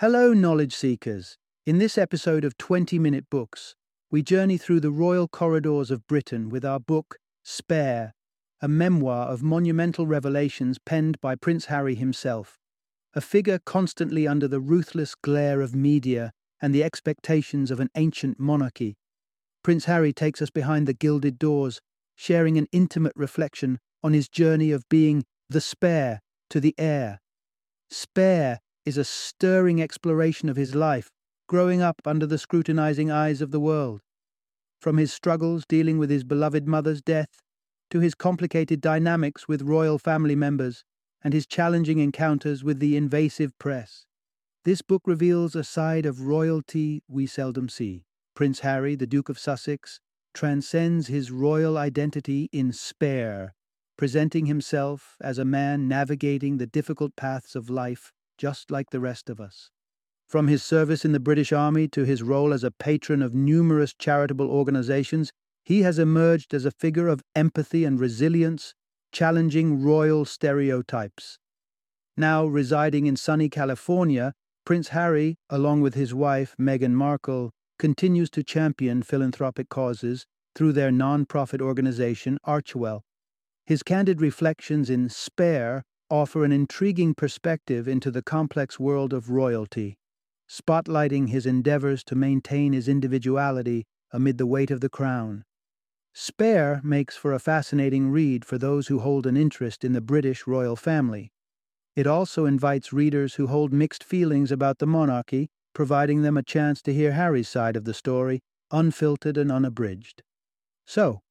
Hello, 0.00 0.32
knowledge 0.32 0.74
seekers. 0.74 1.38
In 1.66 1.78
this 1.78 1.96
episode 1.96 2.44
of 2.44 2.58
20 2.58 2.98
Minute 2.98 3.30
Books, 3.30 3.76
we 4.10 4.24
journey 4.24 4.58
through 4.58 4.80
the 4.80 4.90
royal 4.90 5.28
corridors 5.28 5.92
of 5.92 6.04
Britain 6.08 6.48
with 6.48 6.64
our 6.64 6.80
book, 6.80 7.18
Spare, 7.44 8.12
a 8.60 8.66
memoir 8.66 9.28
of 9.28 9.44
monumental 9.44 10.04
revelations 10.04 10.80
penned 10.84 11.20
by 11.20 11.36
Prince 11.36 11.66
Harry 11.66 11.94
himself, 11.94 12.58
a 13.14 13.20
figure 13.20 13.60
constantly 13.64 14.26
under 14.26 14.48
the 14.48 14.58
ruthless 14.58 15.14
glare 15.14 15.60
of 15.60 15.76
media 15.76 16.32
and 16.60 16.74
the 16.74 16.82
expectations 16.82 17.70
of 17.70 17.78
an 17.78 17.90
ancient 17.94 18.40
monarchy. 18.40 18.96
Prince 19.62 19.84
Harry 19.84 20.12
takes 20.12 20.42
us 20.42 20.50
behind 20.50 20.88
the 20.88 20.92
gilded 20.92 21.38
doors, 21.38 21.80
sharing 22.16 22.58
an 22.58 22.66
intimate 22.72 23.12
reflection 23.14 23.78
on 24.02 24.12
his 24.12 24.28
journey 24.28 24.72
of 24.72 24.88
being 24.88 25.22
the 25.48 25.60
spare 25.60 26.20
to 26.50 26.58
the 26.58 26.74
heir. 26.78 27.20
Spare 27.88 28.58
is 28.84 28.98
a 28.98 29.04
stirring 29.04 29.80
exploration 29.80 30.48
of 30.48 30.56
his 30.56 30.74
life, 30.74 31.10
growing 31.48 31.80
up 31.80 32.02
under 32.04 32.26
the 32.26 32.38
scrutinizing 32.38 33.10
eyes 33.10 33.40
of 33.40 33.50
the 33.50 33.60
world. 33.60 34.00
From 34.80 34.98
his 34.98 35.12
struggles 35.12 35.64
dealing 35.66 35.98
with 35.98 36.10
his 36.10 36.24
beloved 36.24 36.68
mother's 36.68 37.00
death, 37.00 37.40
to 37.90 38.00
his 38.00 38.14
complicated 38.14 38.80
dynamics 38.80 39.48
with 39.48 39.62
royal 39.62 39.98
family 39.98 40.36
members, 40.36 40.84
and 41.22 41.32
his 41.32 41.46
challenging 41.46 41.98
encounters 41.98 42.62
with 42.62 42.78
the 42.80 42.96
invasive 42.96 43.58
press. 43.58 44.04
This 44.64 44.82
book 44.82 45.02
reveals 45.06 45.54
a 45.54 45.64
side 45.64 46.04
of 46.04 46.22
royalty 46.22 47.02
we 47.08 47.26
seldom 47.26 47.68
see. 47.68 48.04
Prince 48.34 48.60
Harry, 48.60 48.94
the 48.94 49.06
Duke 49.06 49.28
of 49.28 49.38
Sussex, 49.38 50.00
transcends 50.34 51.06
his 51.06 51.30
royal 51.30 51.78
identity 51.78 52.48
in 52.52 52.72
spare, 52.72 53.54
presenting 53.96 54.46
himself 54.46 55.16
as 55.20 55.38
a 55.38 55.44
man 55.44 55.86
navigating 55.86 56.58
the 56.58 56.66
difficult 56.66 57.14
paths 57.16 57.54
of 57.54 57.70
life 57.70 58.12
just 58.38 58.70
like 58.70 58.90
the 58.90 59.00
rest 59.00 59.30
of 59.30 59.40
us. 59.40 59.70
From 60.28 60.48
his 60.48 60.62
service 60.62 61.04
in 61.04 61.12
the 61.12 61.20
British 61.20 61.52
Army 61.52 61.86
to 61.88 62.04
his 62.04 62.22
role 62.22 62.52
as 62.52 62.64
a 62.64 62.70
patron 62.70 63.22
of 63.22 63.34
numerous 63.34 63.94
charitable 63.94 64.50
organizations, 64.50 65.32
he 65.64 65.82
has 65.82 65.98
emerged 65.98 66.52
as 66.52 66.64
a 66.64 66.70
figure 66.70 67.08
of 67.08 67.22
empathy 67.34 67.84
and 67.84 68.00
resilience, 68.00 68.74
challenging 69.12 69.82
royal 69.82 70.24
stereotypes. 70.24 71.38
Now 72.16 72.46
residing 72.46 73.06
in 73.06 73.16
sunny 73.16 73.48
California, 73.48 74.32
Prince 74.64 74.88
Harry, 74.88 75.36
along 75.50 75.82
with 75.82 75.94
his 75.94 76.14
wife 76.14 76.54
Meghan 76.58 76.92
Markle, 76.92 77.50
continues 77.78 78.30
to 78.30 78.42
champion 78.42 79.02
philanthropic 79.02 79.68
causes 79.68 80.26
through 80.54 80.72
their 80.72 80.90
non-profit 80.90 81.60
organization 81.60 82.38
Archewell. 82.46 83.00
His 83.66 83.82
candid 83.82 84.20
reflections 84.20 84.90
in 84.90 85.08
Spare 85.08 85.82
offer 86.10 86.44
an 86.44 86.52
intriguing 86.52 87.14
perspective 87.14 87.88
into 87.88 88.10
the 88.10 88.22
complex 88.22 88.78
world 88.78 89.12
of 89.12 89.30
royalty, 89.30 89.96
spotlighting 90.48 91.28
his 91.28 91.46
endeavors 91.46 92.04
to 92.04 92.14
maintain 92.14 92.72
his 92.72 92.88
individuality 92.88 93.86
amid 94.12 94.38
the 94.38 94.46
weight 94.46 94.70
of 94.70 94.80
the 94.80 94.88
crown. 94.88 95.44
Spare 96.12 96.80
makes 96.84 97.16
for 97.16 97.32
a 97.32 97.40
fascinating 97.40 98.10
read 98.10 98.44
for 98.44 98.56
those 98.56 98.86
who 98.86 99.00
hold 99.00 99.26
an 99.26 99.36
interest 99.36 99.84
in 99.84 99.92
the 99.92 100.00
British 100.00 100.46
royal 100.46 100.76
family. 100.76 101.32
It 101.96 102.06
also 102.06 102.46
invites 102.46 102.92
readers 102.92 103.34
who 103.34 103.48
hold 103.48 103.72
mixed 103.72 104.04
feelings 104.04 104.52
about 104.52 104.78
the 104.78 104.86
monarchy, 104.86 105.48
providing 105.74 106.22
them 106.22 106.36
a 106.36 106.42
chance 106.42 106.80
to 106.82 106.94
hear 106.94 107.12
Harry's 107.12 107.48
side 107.48 107.76
of 107.76 107.84
the 107.84 107.94
story, 107.94 108.40
unfiltered 108.70 109.36
and 109.36 109.50
unabridged. 109.50 110.22
So, 110.86 111.22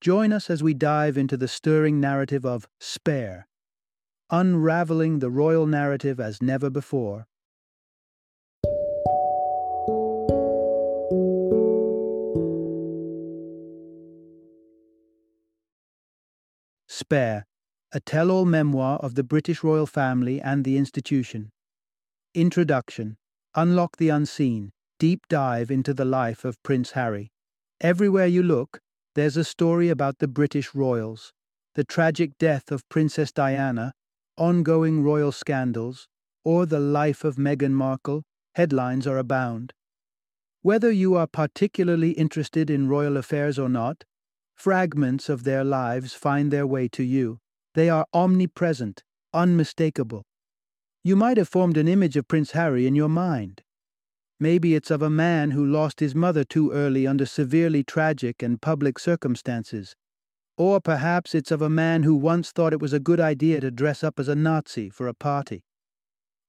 join 0.00 0.32
us 0.32 0.50
as 0.50 0.62
we 0.62 0.74
dive 0.74 1.16
into 1.16 1.36
the 1.36 1.48
stirring 1.48 2.00
narrative 2.00 2.44
of 2.44 2.66
Spare, 2.80 3.46
unraveling 4.30 5.18
the 5.18 5.30
royal 5.30 5.66
narrative 5.66 6.18
as 6.18 6.40
never 6.40 6.70
before. 6.70 7.26
Spare, 16.88 17.44
a 17.92 18.00
tell 18.00 18.30
all 18.30 18.44
memoir 18.44 18.98
of 18.98 19.14
the 19.14 19.22
British 19.24 19.62
royal 19.62 19.86
family 19.86 20.40
and 20.40 20.64
the 20.64 20.76
institution. 20.76 21.50
Introduction 22.34 23.16
Unlock 23.54 23.98
the 23.98 24.08
unseen, 24.08 24.72
deep 24.98 25.20
dive 25.28 25.70
into 25.70 25.94
the 25.94 26.04
life 26.04 26.44
of 26.44 26.60
Prince 26.62 26.92
Harry. 26.92 27.30
Everywhere 27.80 28.26
you 28.26 28.42
look, 28.42 28.80
there's 29.14 29.36
a 29.36 29.44
story 29.44 29.90
about 29.90 30.18
the 30.18 30.26
British 30.26 30.74
royals, 30.74 31.32
the 31.74 31.84
tragic 31.84 32.38
death 32.38 32.72
of 32.72 32.88
Princess 32.88 33.30
Diana, 33.30 33.92
ongoing 34.36 35.02
royal 35.02 35.32
scandals, 35.32 36.08
or 36.44 36.66
the 36.66 36.80
life 36.80 37.24
of 37.24 37.36
Meghan 37.36 37.72
Markle, 37.72 38.22
headlines 38.54 39.06
are 39.06 39.18
abound. 39.18 39.72
Whether 40.62 40.90
you 40.90 41.14
are 41.14 41.26
particularly 41.26 42.12
interested 42.12 42.70
in 42.70 42.88
royal 42.88 43.16
affairs 43.16 43.58
or 43.58 43.68
not, 43.68 44.04
fragments 44.54 45.28
of 45.28 45.44
their 45.44 45.64
lives 45.64 46.14
find 46.14 46.50
their 46.50 46.66
way 46.66 46.88
to 46.88 47.02
you. 47.02 47.38
They 47.74 47.90
are 47.90 48.06
omnipresent, 48.14 49.02
unmistakable. 49.32 50.24
You 51.02 51.16
might 51.16 51.36
have 51.36 51.48
formed 51.48 51.76
an 51.76 51.88
image 51.88 52.16
of 52.16 52.28
Prince 52.28 52.52
Harry 52.52 52.86
in 52.86 52.94
your 52.94 53.08
mind. 53.08 53.62
Maybe 54.40 54.74
it's 54.74 54.90
of 54.90 55.02
a 55.02 55.10
man 55.10 55.50
who 55.50 55.64
lost 55.64 56.00
his 56.00 56.14
mother 56.14 56.44
too 56.44 56.72
early 56.72 57.06
under 57.06 57.26
severely 57.26 57.84
tragic 57.84 58.42
and 58.42 58.60
public 58.60 58.98
circumstances, 58.98 59.94
or 60.56 60.80
perhaps 60.80 61.34
it's 61.34 61.50
of 61.50 61.62
a 61.62 61.68
man 61.68 62.02
who 62.04 62.14
once 62.14 62.52
thought 62.52 62.72
it 62.72 62.80
was 62.80 62.92
a 62.92 63.00
good 63.00 63.20
idea 63.20 63.60
to 63.60 63.70
dress 63.70 64.04
up 64.04 64.18
as 64.18 64.28
a 64.28 64.34
Nazi 64.34 64.88
for 64.88 65.08
a 65.08 65.14
party. 65.14 65.64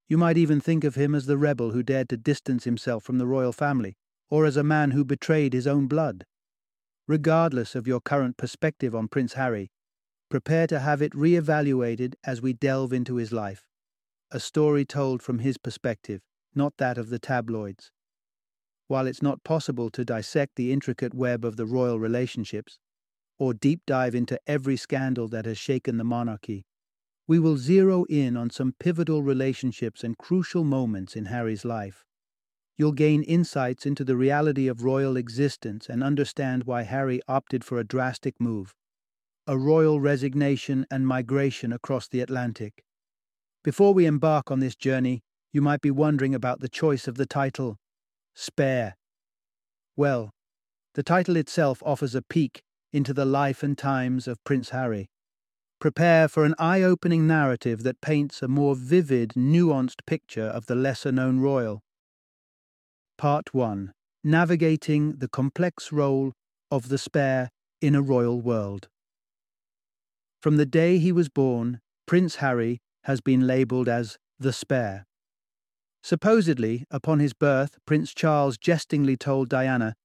You 0.08 0.18
might 0.18 0.38
even 0.38 0.62
think 0.62 0.84
of 0.84 0.96
him 0.96 1.16
as 1.16 1.26
the 1.26 1.38
rebel 1.38 1.72
who 1.72 1.82
dared 1.82 2.10
to 2.10 2.18
distance 2.18 2.66
himself 2.66 3.04
from 3.04 3.18
the 3.18 3.26
royal 3.26 3.52
family, 3.52 3.98
or 4.30 4.46
as 4.46 4.58
a 4.58 4.64
man 4.64 4.92
who 4.92 5.04
betrayed 5.04 5.54
his 5.54 5.66
own 5.66 5.88
blood. 5.88 6.26
Regardless 7.08 7.74
of 7.74 7.88
your 7.88 8.00
current 8.00 8.38
perspective 8.38 8.94
on 8.94 9.08
Prince 9.08 9.34
Harry, 9.34 9.72
prepare 10.30 10.68
to 10.68 10.80
have 10.80 11.02
it 11.02 11.16
re-evaluated 11.16 12.16
as 12.24 12.42
we 12.42 12.54
delve 12.54 12.94
into 12.94 13.16
his 13.16 13.32
life. 13.32 13.66
A 14.32 14.40
story 14.40 14.86
told 14.86 15.22
from 15.22 15.40
his 15.40 15.58
perspective, 15.58 16.22
not 16.54 16.78
that 16.78 16.98
of 16.98 17.10
the 17.10 17.20
tabloids. 17.20 17.92
While 18.88 19.08
it's 19.08 19.22
not 19.22 19.44
possible 19.44 19.90
to 19.92 20.06
dissect 20.06 20.56
the 20.56 20.72
intricate 20.72 21.14
web 21.14 21.44
of 21.44 21.58
the 21.58 21.66
royal 21.66 22.00
relationships, 22.00 22.80
or 23.38 23.54
deep 23.54 23.82
dive 23.86 24.16
into 24.16 24.40
every 24.48 24.78
scandal 24.78 25.28
that 25.28 25.46
has 25.46 25.58
shaken 25.58 25.98
the 25.98 26.04
monarchy, 26.04 26.66
we 27.28 27.40
will 27.40 27.58
zero 27.58 28.06
in 28.06 28.38
on 28.38 28.50
some 28.50 28.74
pivotal 28.80 29.24
relationships 29.24 30.04
and 30.04 30.18
crucial 30.18 30.64
moments 30.64 31.16
in 31.16 31.26
Harry's 31.26 31.66
life. 31.66 32.06
You'll 32.78 32.92
gain 32.92 33.24
insights 33.24 33.86
into 33.86 34.04
the 34.04 34.18
reality 34.18 34.68
of 34.68 34.84
royal 34.84 35.18
existence 35.18 35.88
and 35.90 36.04
understand 36.04 36.66
why 36.66 36.84
Harry 36.84 37.22
opted 37.28 37.64
for 37.64 37.80
a 37.80 37.84
drastic 37.84 38.40
move 38.40 38.74
a 39.48 39.58
royal 39.58 40.00
resignation 40.00 40.88
and 40.90 41.08
migration 41.08 41.72
across 41.72 42.08
the 42.08 42.20
Atlantic. 42.20 42.84
Before 43.64 43.94
we 43.94 44.08
embark 44.08 44.50
on 44.50 44.60
this 44.60 44.76
journey, 44.76 45.22
you 45.54 45.62
might 45.62 45.82
be 45.82 45.92
wondering 45.92 46.34
about 46.34 46.62
the 46.62 46.70
choice 46.70 47.08
of 47.08 47.16
the 47.16 47.28
title 47.28 47.78
Spare. 48.34 48.98
Well, 49.96 50.32
the 50.96 51.04
title 51.04 51.36
itself 51.36 51.82
offers 51.86 52.16
a 52.16 52.24
peek 52.24 52.64
into 52.96 53.14
the 53.14 53.26
life 53.26 53.62
and 53.62 53.78
times 53.78 54.26
of 54.26 54.42
Prince 54.46 54.70
Harry. 54.70 55.10
Prepare 55.82 56.30
for 56.30 56.46
an 56.46 56.56
eye 56.58 56.82
opening 56.82 57.28
narrative 57.28 57.84
that 57.84 58.00
paints 58.00 58.42
a 58.42 58.48
more 58.48 58.74
vivid, 58.74 59.34
nuanced 59.36 60.06
picture 60.08 60.46
of 60.46 60.68
the 60.68 60.76
lesser 60.76 61.12
known 61.12 61.42
royal. 61.42 61.84
Part 63.18 63.54
1 63.54 63.92
Navigating 64.24 65.18
the 65.18 65.28
Complex 65.28 65.92
Role 65.92 66.32
of 66.72 66.88
the 66.88 66.98
Spare 66.98 67.50
in 67.82 67.96
a 67.96 68.02
Royal 68.02 68.40
World. 68.42 68.88
From 70.42 70.56
the 70.56 70.66
day 70.66 70.98
he 70.98 71.12
was 71.12 71.28
born, 71.28 71.82
Prince 72.08 72.38
Harry 72.38 72.80
has 73.04 73.20
been 73.20 73.46
labelled 73.46 73.90
as 73.90 74.18
the 74.40 74.54
Spare. 74.54 75.06
Supposedly, 76.02 76.86
upon 76.90 77.20
his 77.20 77.34
birth, 77.34 77.78
Prince 77.86 78.14
Charles 78.14 78.58
jestingly 78.58 79.18
told 79.18 79.50
Diana, 79.50 79.96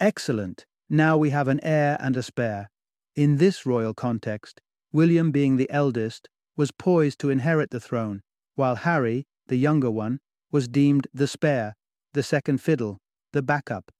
Excellent, 0.00 0.64
now 0.90 1.16
we 1.16 1.30
have 1.30 1.48
an 1.48 1.60
heir 1.62 1.96
and 2.00 2.16
a 2.16 2.22
spare. 2.22 2.68
In 3.14 3.36
this 3.36 3.64
royal 3.64 3.94
context, 3.94 4.60
William, 4.92 5.30
being 5.30 5.56
the 5.56 5.70
eldest, 5.70 6.28
was 6.56 6.72
poised 6.72 7.20
to 7.20 7.30
inherit 7.30 7.70
the 7.70 7.80
throne, 7.80 8.22
while 8.56 8.74
Harry, 8.74 9.24
the 9.46 9.56
younger 9.56 9.90
one, 9.90 10.18
was 10.50 10.68
deemed 10.68 11.06
the 11.14 11.28
spare, 11.28 11.76
the 12.12 12.22
second 12.22 12.60
fiddle, 12.60 12.98
the 13.32 13.42
backup. 13.42 13.92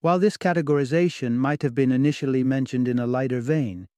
While 0.00 0.18
this 0.18 0.36
categorization 0.36 1.32
might 1.32 1.62
have 1.62 1.74
been 1.74 1.92
initially 1.92 2.44
mentioned 2.44 2.86
in 2.86 2.98
a 2.98 3.06
lighter 3.06 3.40
vein, 3.40 3.88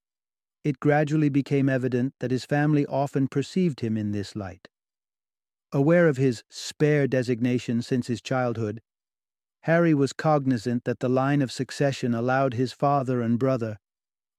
it 0.64 0.80
gradually 0.80 1.28
became 1.28 1.68
evident 1.68 2.14
that 2.20 2.30
his 2.30 2.44
family 2.44 2.86
often 2.86 3.28
perceived 3.28 3.80
him 3.80 3.96
in 3.96 4.12
this 4.12 4.34
light. 4.34 4.68
Aware 5.70 6.08
of 6.08 6.16
his 6.16 6.44
spare 6.48 7.06
designation 7.06 7.82
since 7.82 8.06
his 8.06 8.22
childhood, 8.22 8.80
Harry 9.62 9.94
was 9.94 10.12
cognizant 10.12 10.84
that 10.84 11.00
the 11.00 11.08
line 11.08 11.40
of 11.40 11.52
succession 11.52 12.14
allowed 12.14 12.54
his 12.54 12.72
father 12.72 13.20
and 13.20 13.38
brother, 13.38 13.78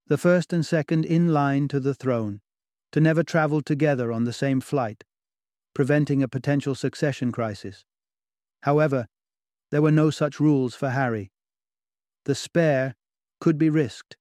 the 0.08 0.18
first 0.18 0.52
and 0.52 0.66
second 0.66 1.06
in 1.06 1.34
line 1.34 1.68
to 1.68 1.80
the 1.80 1.94
throne, 1.94 2.42
to 2.92 3.00
never 3.00 3.24
travel 3.24 3.62
together 3.62 4.12
on 4.12 4.26
the 4.26 4.34
same 4.34 4.60
flight. 4.60 5.04
preventing 5.74 6.22
a 6.22 6.28
potential 6.28 6.76
succession 6.76 7.32
crisis. 7.32 7.86
However, 8.62 9.08
there 9.72 9.82
were 9.82 9.92
no 9.92 10.10
such 10.10 10.40
rules 10.40 10.76
for 10.76 10.90
Harry. 10.90 11.32
The 12.26 12.36
spare 12.36 12.96
could 13.40 13.58
be 13.58 13.70
risked. 13.70 14.18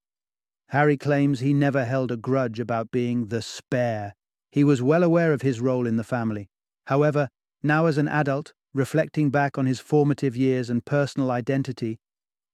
Harry 0.68 0.96
claims 0.96 1.40
he 1.40 1.52
never 1.52 1.84
held 1.84 2.10
a 2.10 2.16
grudge 2.16 2.58
about 2.58 2.90
being 2.90 3.26
the 3.26 3.42
spare. 3.42 4.14
He 4.50 4.64
was 4.64 4.80
well 4.80 5.02
aware 5.02 5.32
of 5.32 5.42
his 5.42 5.60
role 5.60 5.86
in 5.86 5.96
the 5.96 6.04
family. 6.04 6.48
However, 6.86 7.28
now 7.62 7.86
as 7.86 7.98
an 7.98 8.08
adult, 8.08 8.54
reflecting 8.74 9.30
back 9.30 9.58
on 9.58 9.66
his 9.66 9.80
formative 9.80 10.36
years 10.36 10.70
and 10.70 10.84
personal 10.84 11.30
identity, 11.30 11.98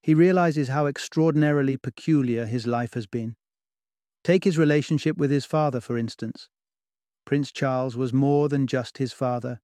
he 0.01 0.13
realizes 0.13 0.69
how 0.69 0.85
extraordinarily 0.85 1.77
peculiar 1.77 2.45
his 2.45 2.65
life 2.65 2.93
has 2.93 3.07
been. 3.07 3.35
Take 4.23 4.43
his 4.43 4.57
relationship 4.57 5.17
with 5.17 5.31
his 5.31 5.45
father, 5.45 5.81
for 5.81 5.97
instance. 5.97 6.49
Prince 7.25 7.51
Charles 7.51 7.95
was 7.95 8.13
more 8.13 8.49
than 8.49 8.67
just 8.67 8.97
his 8.97 9.13
father. 9.13 9.59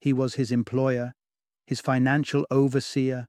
He 0.00 0.12
was 0.12 0.34
his 0.34 0.50
employer, 0.50 1.12
his 1.66 1.80
financial 1.80 2.46
overseer. 2.50 3.26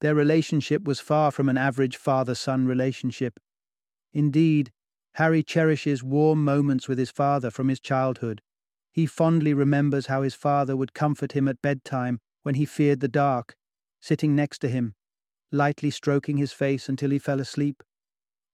Their 0.00 0.14
relationship 0.14 0.84
was 0.84 1.00
far 1.00 1.30
from 1.30 1.48
an 1.48 1.56
average 1.56 1.96
father 1.96 2.34
son 2.34 2.66
relationship. 2.66 3.38
Indeed, 4.12 4.70
Harry 5.14 5.42
cherishes 5.42 6.02
warm 6.02 6.44
moments 6.44 6.88
with 6.88 6.98
his 6.98 7.10
father 7.10 7.50
from 7.50 7.68
his 7.68 7.80
childhood. 7.80 8.42
He 8.92 9.06
fondly 9.06 9.54
remembers 9.54 10.06
how 10.06 10.22
his 10.22 10.34
father 10.34 10.76
would 10.76 10.92
comfort 10.92 11.32
him 11.32 11.48
at 11.48 11.62
bedtime 11.62 12.20
when 12.42 12.56
he 12.56 12.66
feared 12.66 13.00
the 13.00 13.08
dark, 13.08 13.56
sitting 14.00 14.36
next 14.36 14.58
to 14.58 14.68
him, 14.68 14.94
lightly 15.50 15.90
stroking 15.90 16.36
his 16.36 16.52
face 16.52 16.88
until 16.88 17.10
he 17.10 17.18
fell 17.18 17.40
asleep. 17.40 17.82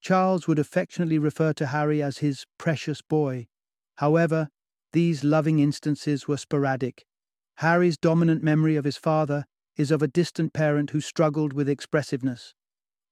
Charles 0.00 0.46
would 0.46 0.61
affectionately 0.61 1.19
refer 1.19 1.52
to 1.55 1.67
Harry 1.67 2.00
as 2.00 2.19
his 2.19 2.44
precious 2.56 3.02
boy. 3.02 3.49
However, 3.96 4.49
these 4.93 5.25
loving 5.25 5.58
instances 5.58 6.29
were 6.29 6.37
sporadic. 6.37 7.05
Harry's 7.56 7.99
dominant 7.99 8.43
memory 8.43 8.76
of 8.76 8.85
his 8.85 8.96
father 8.96 9.44
is 9.76 9.90
of 9.90 10.02
a 10.02 10.08
distant 10.08 10.52
parent 10.52 10.90
who 10.90 11.00
struggled 11.00 11.52
with 11.52 11.69
expressiveness. 11.69 12.55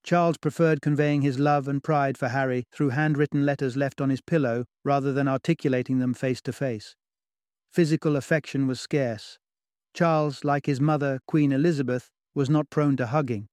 Charles 0.04 0.36
preferred 0.36 0.80
conveying 0.80 1.22
his 1.22 1.40
love 1.40 1.66
and 1.66 1.82
pride 1.82 2.16
for 2.16 2.28
Harry 2.28 2.66
through 2.70 2.90
handwritten 2.90 3.44
letters 3.44 3.76
left 3.76 4.00
on 4.00 4.10
his 4.10 4.20
pillow 4.20 4.64
rather 4.84 5.12
than 5.12 5.26
articulating 5.26 5.98
them 5.98 6.14
face 6.14 6.40
to 6.42 6.52
face. 6.52 6.94
Physical 7.72 8.16
affection 8.16 8.66
was 8.66 8.80
scarce. 8.80 9.38
Charles, 9.94 10.44
like 10.44 10.66
his 10.66 10.80
mother, 10.80 11.20
Queen 11.26 11.52
Elizabeth, 11.52 12.10
was 12.34 12.50
not 12.50 12.70
prone 12.70 12.96
to 12.96 13.06
hugging. 13.06 13.48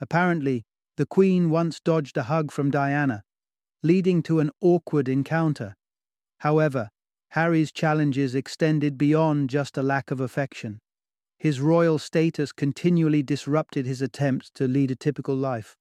Apparently, 0.00 0.64
the 0.96 1.06
Queen 1.06 1.50
once 1.50 1.80
dodged 1.80 2.16
a 2.16 2.24
hug 2.24 2.52
from 2.52 2.70
Diana, 2.70 3.22
leading 3.82 4.22
to 4.24 4.40
an 4.40 4.50
awkward 4.60 5.08
encounter. 5.08 5.74
However, 6.38 6.90
Harry's 7.30 7.70
challenges 7.72 8.34
extended 8.34 8.98
beyond 8.98 9.50
just 9.50 9.76
a 9.76 9.82
lack 9.82 10.10
of 10.10 10.20
affection. 10.20 10.80
His 11.38 11.60
royal 11.60 11.98
status 11.98 12.52
continually 12.52 13.22
disrupted 13.22 13.86
his 13.86 14.02
attempts 14.02 14.50
to 14.54 14.68
lead 14.68 14.90
a 14.90 14.96
typical 14.96 15.34
life. 15.34 15.76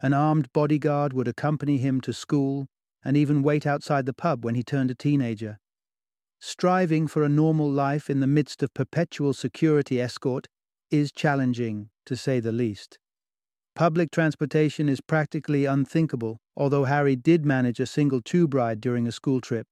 An 0.00 0.12
armed 0.12 0.52
bodyguard 0.52 1.12
would 1.12 1.28
accompany 1.28 1.78
him 1.78 2.00
to 2.02 2.12
school 2.12 2.66
and 3.04 3.16
even 3.16 3.42
wait 3.42 3.66
outside 3.66 4.04
the 4.04 4.12
pub 4.12 4.44
when 4.44 4.54
he 4.54 4.62
turned 4.62 4.90
a 4.90 4.94
teenager. 4.94 5.58
Striving 6.40 7.06
for 7.06 7.22
a 7.22 7.28
normal 7.28 7.70
life 7.70 8.08
in 8.10 8.20
the 8.20 8.26
midst 8.26 8.62
of 8.62 8.74
perpetual 8.74 9.32
security 9.32 10.00
escort 10.00 10.46
is 10.90 11.12
challenging, 11.12 11.90
to 12.04 12.16
say 12.16 12.40
the 12.40 12.52
least. 12.52 12.98
Public 13.74 14.10
transportation 14.10 14.88
is 14.88 15.00
practically 15.00 15.64
unthinkable, 15.64 16.38
although 16.56 16.84
Harry 16.84 17.16
did 17.16 17.44
manage 17.44 17.80
a 17.80 17.86
single 17.86 18.20
tube 18.20 18.54
ride 18.54 18.80
during 18.80 19.06
a 19.06 19.12
school 19.12 19.40
trip. 19.40 19.66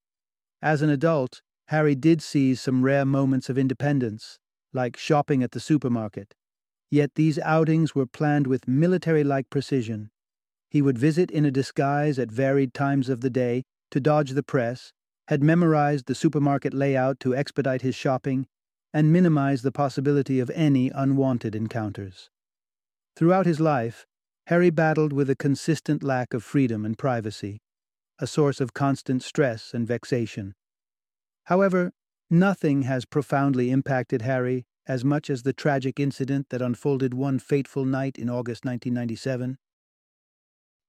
As 0.61 0.81
an 0.81 0.89
adult, 0.89 1.41
Harry 1.67 1.95
did 1.95 2.21
seize 2.21 2.61
some 2.61 2.83
rare 2.83 3.05
moments 3.05 3.49
of 3.49 3.57
independence, 3.57 4.37
like 4.73 4.97
shopping 4.97 5.41
at 5.41 5.51
the 5.51 5.59
supermarket. 5.59 6.35
Yet 6.91 7.15
these 7.15 7.39
outings 7.39 7.95
were 7.95 8.05
planned 8.05 8.47
with 8.47 8.67
military 8.67 9.23
like 9.23 9.49
precision, 9.49 10.11
he 10.75 10.81
would 10.81 10.97
visit 10.97 11.31
in 11.31 11.45
a 11.45 11.51
disguise 11.51 12.19
at 12.19 12.29
varied 12.29 12.73
times 12.73 13.07
of 13.07 13.21
the 13.21 13.29
day 13.29 13.63
to 13.91 14.01
dodge 14.01 14.31
the 14.31 14.43
press, 14.43 14.91
had 15.27 15.43
memorized 15.43 16.05
the 16.05 16.15
supermarket 16.15 16.73
layout 16.73 17.19
to 17.19 17.35
expedite 17.35 17.81
his 17.81 17.95
shopping, 17.95 18.47
and 18.93 19.11
minimize 19.11 19.61
the 19.61 19.71
possibility 19.71 20.39
of 20.39 20.49
any 20.51 20.89
unwanted 20.89 21.55
encounters. 21.55 22.29
Throughout 23.15 23.45
his 23.45 23.59
life, 23.59 24.05
Harry 24.47 24.69
battled 24.69 25.11
with 25.11 25.29
a 25.29 25.35
consistent 25.35 26.03
lack 26.03 26.33
of 26.33 26.43
freedom 26.43 26.85
and 26.85 26.97
privacy, 26.97 27.61
a 28.19 28.27
source 28.27 28.61
of 28.61 28.73
constant 28.73 29.23
stress 29.23 29.73
and 29.73 29.87
vexation. 29.87 30.53
However, 31.45 31.91
nothing 32.29 32.83
has 32.83 33.05
profoundly 33.05 33.71
impacted 33.71 34.21
Harry 34.21 34.65
as 34.87 35.03
much 35.03 35.29
as 35.29 35.43
the 35.43 35.53
tragic 35.53 35.99
incident 35.99 36.47
that 36.49 36.61
unfolded 36.61 37.13
one 37.13 37.39
fateful 37.39 37.85
night 37.85 38.17
in 38.17 38.29
August 38.29 38.63
1997. 38.65 39.57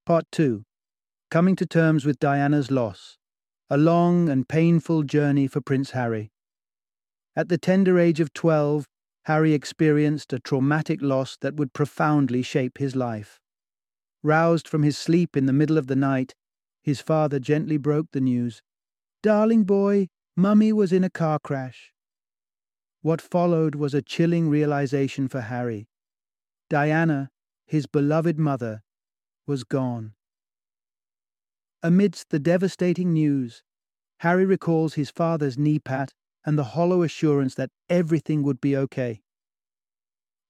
Part 0.04 0.26
2 0.30 0.64
Coming 1.30 1.56
to 1.56 1.66
terms 1.66 2.04
with 2.04 2.20
Diana's 2.20 2.70
loss. 2.70 3.18
A 3.68 3.76
long 3.76 4.28
and 4.28 4.48
painful 4.48 5.02
journey 5.02 5.48
for 5.48 5.60
Prince 5.60 5.90
Harry. 5.90 6.30
At 7.34 7.48
the 7.48 7.58
tender 7.58 7.98
age 7.98 8.20
of 8.20 8.32
12, 8.32 8.86
Harry 9.24 9.54
experienced 9.54 10.32
a 10.32 10.38
traumatic 10.38 11.02
loss 11.02 11.36
that 11.40 11.56
would 11.56 11.72
profoundly 11.72 12.42
shape 12.42 12.78
his 12.78 12.94
life. 12.94 13.40
Roused 14.22 14.68
from 14.68 14.84
his 14.84 14.96
sleep 14.96 15.36
in 15.36 15.46
the 15.46 15.52
middle 15.52 15.78
of 15.78 15.88
the 15.88 15.96
night, 15.96 16.36
his 16.80 17.00
father 17.00 17.40
gently 17.40 17.76
broke 17.76 18.06
the 18.12 18.20
news. 18.20 18.62
Darling 19.20 19.64
boy, 19.64 20.06
Mummy 20.36 20.72
was 20.72 20.92
in 20.92 21.02
a 21.02 21.10
car 21.10 21.40
crash. 21.40 21.92
What 23.02 23.20
followed 23.20 23.74
was 23.74 23.94
a 23.94 24.02
chilling 24.02 24.48
realization 24.48 25.26
for 25.26 25.40
Harry. 25.40 25.88
Diana, 26.70 27.30
his 27.66 27.86
beloved 27.86 28.38
mother, 28.38 28.82
was 29.46 29.64
gone. 29.64 30.15
Amidst 31.86 32.30
the 32.30 32.40
devastating 32.40 33.12
news, 33.12 33.62
Harry 34.18 34.44
recalls 34.44 34.94
his 34.94 35.08
father's 35.08 35.56
knee 35.56 35.78
pat 35.78 36.12
and 36.44 36.58
the 36.58 36.74
hollow 36.74 37.04
assurance 37.04 37.54
that 37.54 37.70
everything 37.88 38.42
would 38.42 38.60
be 38.60 38.76
okay. 38.76 39.20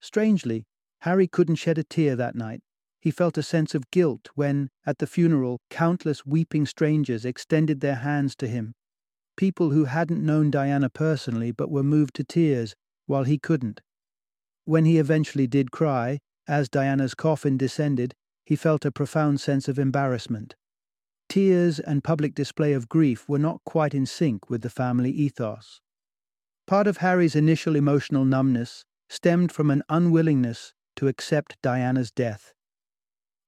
Strangely, 0.00 0.64
Harry 1.00 1.28
couldn't 1.28 1.56
shed 1.56 1.76
a 1.76 1.84
tear 1.84 2.16
that 2.16 2.36
night. 2.36 2.62
He 3.00 3.10
felt 3.10 3.36
a 3.36 3.42
sense 3.42 3.74
of 3.74 3.90
guilt 3.90 4.30
when, 4.34 4.70
at 4.86 4.96
the 4.96 5.06
funeral, 5.06 5.60
countless 5.68 6.24
weeping 6.24 6.64
strangers 6.64 7.26
extended 7.26 7.80
their 7.80 7.96
hands 7.96 8.34
to 8.36 8.48
him. 8.48 8.72
People 9.36 9.72
who 9.72 9.84
hadn't 9.84 10.24
known 10.24 10.50
Diana 10.50 10.88
personally 10.88 11.52
but 11.52 11.70
were 11.70 11.82
moved 11.82 12.14
to 12.14 12.24
tears, 12.24 12.74
while 13.04 13.24
he 13.24 13.36
couldn't. 13.36 13.82
When 14.64 14.86
he 14.86 14.96
eventually 14.96 15.46
did 15.46 15.70
cry, 15.70 16.18
as 16.48 16.70
Diana's 16.70 17.14
coffin 17.14 17.58
descended, 17.58 18.14
he 18.46 18.56
felt 18.56 18.86
a 18.86 18.90
profound 18.90 19.38
sense 19.38 19.68
of 19.68 19.78
embarrassment. 19.78 20.56
Tears 21.28 21.78
and 21.78 22.02
public 22.02 22.34
display 22.34 22.72
of 22.72 22.88
grief 22.88 23.28
were 23.28 23.38
not 23.38 23.60
quite 23.64 23.94
in 23.94 24.06
sync 24.06 24.48
with 24.48 24.62
the 24.62 24.70
family 24.70 25.10
ethos. 25.10 25.80
Part 26.66 26.86
of 26.86 26.98
Harry's 26.98 27.36
initial 27.36 27.76
emotional 27.76 28.24
numbness 28.24 28.84
stemmed 29.08 29.52
from 29.52 29.70
an 29.70 29.82
unwillingness 29.88 30.72
to 30.96 31.08
accept 31.08 31.60
Diana's 31.62 32.10
death. 32.10 32.54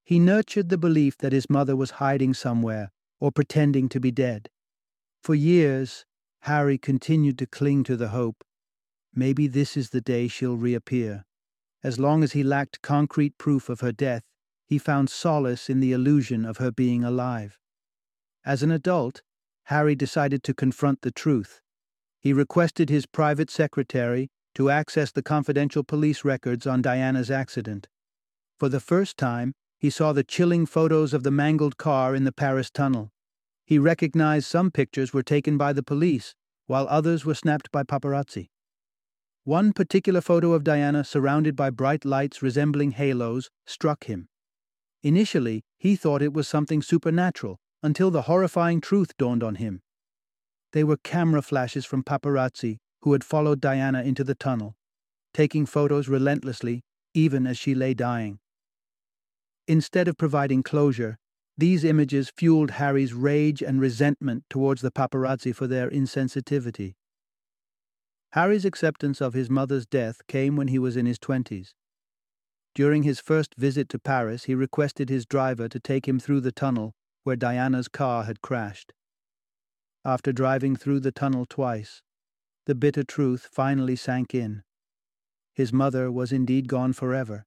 He 0.05 0.19
nurtured 0.19 0.69
the 0.69 0.79
belief 0.79 1.17
that 1.19 1.33
his 1.33 1.49
mother 1.49 1.77
was 1.77 1.93
hiding 1.93 2.35
somewhere 2.35 2.91
or 3.21 3.33
pretending 3.33 3.89
to 3.89 4.01
be 4.01 4.11
dead. 4.11 4.51
For 5.23 5.35
years, 5.35 6.05
Harry 6.43 6.79
continued 6.79 7.39
to 7.39 7.47
cling 7.47 7.85
to 7.85 7.97
the 7.97 8.09
hope 8.09 8.45
maybe 9.19 9.49
this 9.49 9.77
is 9.77 9.91
the 9.91 10.01
day 10.01 10.29
she'll 10.29 10.57
reappear. 10.57 11.25
As 11.83 11.99
long 11.99 12.23
as 12.23 12.33
he 12.33 12.43
lacked 12.43 12.83
concrete 12.83 13.37
proof 13.37 13.69
of 13.69 13.81
her 13.81 13.93
death, 13.93 14.23
he 14.67 14.79
found 14.79 15.11
solace 15.11 15.69
in 15.69 15.81
the 15.81 15.93
illusion 15.93 16.45
of 16.45 16.59
her 16.59 16.71
being 16.71 17.03
alive. 17.03 17.59
As 18.49 18.63
an 18.63 18.71
adult, 18.71 19.21
Harry 19.65 19.95
decided 19.95 20.43
to 20.45 20.55
confront 20.55 21.03
the 21.03 21.11
truth. 21.11 21.61
He 22.19 22.33
requested 22.33 22.89
his 22.89 23.05
private 23.05 23.51
secretary 23.51 24.31
to 24.55 24.71
access 24.71 25.13
the 25.13 25.23
confidential 25.23 25.85
police 25.85 26.25
records 26.25 26.67
on 26.67 26.81
Diana's 26.81 27.31
accident. 27.31 27.89
For 28.59 28.71
the 28.71 28.81
first 28.81 29.19
time, 29.19 29.53
he 29.79 29.91
saw 29.91 30.15
the 30.15 30.25
chilling 30.25 30.65
photos 30.65 31.13
of 31.13 31.25
the 31.25 31.31
mangled 31.31 31.77
car 31.77 32.15
in 32.15 32.25
the 32.25 32.33
Paris 32.33 32.71
tunnel. 32.71 33.13
He 33.67 33.79
recognized 33.79 34.47
some 34.47 34.71
pictures 34.71 35.13
were 35.13 35.23
taken 35.23 35.59
by 35.59 35.75
the 35.75 35.83
police, 35.83 36.35
while 36.67 36.87
others 36.89 37.27
were 37.27 37.35
snapped 37.35 37.71
by 37.71 37.83
paparazzi. 37.83 38.49
One 39.45 39.75
particular 39.75 40.23
photo 40.23 40.55
of 40.55 40.65
Diana 40.65 41.05
surrounded 41.05 41.55
by 41.55 41.69
bright 41.69 42.07
lights 42.07 42.41
resembling 42.41 42.93
halos 42.93 43.51
struck 43.67 44.05
him. 44.05 44.31
Initially, 45.03 45.65
he 45.77 45.97
thought 45.97 46.23
it 46.23 46.33
was 46.33 46.49
something 46.49 46.81
supernatural 46.81 47.61
until 47.83 48.11
the 48.11 48.23
horrifying 48.23 48.81
truth 48.81 49.17
dawned 49.17 49.43
on 49.43 49.57
him. 49.57 49.81
They 50.73 50.85
were 50.85 50.97
camera 50.99 51.43
flashes 51.43 51.87
from 51.87 52.03
paparazzi 52.03 52.79
who 53.03 53.13
had 53.13 53.25
followed 53.25 53.61
Diana 53.61 54.03
into 54.03 54.25
the 54.25 54.35
tunnel, 54.35 54.77
taking 55.33 55.67
photos 55.67 56.09
relentlessly, 56.09 56.83
even 57.15 57.47
as 57.47 57.57
she 57.57 57.75
lay 57.75 57.95
dying. 57.95 58.41
Instead 59.67 60.09
of 60.09 60.19
providing 60.19 60.63
closure, 60.63 61.19
these 61.57 61.85
images 61.85 62.33
fueled 62.37 62.73
Harry's 62.73 63.15
rage 63.15 63.63
and 63.63 63.81
resentment 63.81 64.45
towards 64.49 64.81
the 64.81 64.91
paparazzi 64.91 65.55
for 65.55 65.67
their 65.67 65.91
insensitivity. 65.91 66.95
Harry's 68.33 68.65
acceptance 68.65 69.21
of 69.21 69.35
his 69.35 69.49
mother's 69.49 69.87
death 69.87 70.21
came 70.29 70.55
when 70.57 70.69
he 70.69 70.79
was 70.79 70.97
in 70.97 71.07
his 71.07 71.19
twenties. 71.19 71.75
During 72.75 73.03
his 73.03 73.21
first 73.21 73.55
visit 73.57 73.89
to 73.89 73.99
Paris, 73.99 74.45
he 74.45 74.55
requested 74.55 75.09
his 75.09 75.27
driver 75.27 75.69
to 75.69 75.81
take 75.81 76.07
him 76.07 76.21
through 76.21 76.43
the 76.43 76.53
tunnel 76.53 76.95
where 77.25 77.37
Diana's 77.37 77.89
car 77.89 78.25
had 78.25 78.41
crashed. 78.41 78.93
After 80.05 80.33
driving 80.33 80.77
through 80.77 81.01
the 81.01 81.13
tunnel 81.13 81.47
twice, 81.47 82.03
the 82.67 82.75
bitter 82.75 83.03
truth 83.03 83.49
finally 83.53 83.97
sank 83.97 84.35
in. 84.35 84.63
His 85.55 85.73
mother 85.73 86.13
was 86.13 86.33
indeed 86.33 86.69
gone 86.69 86.93
forever. 86.93 87.47